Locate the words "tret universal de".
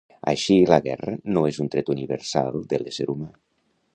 1.77-2.83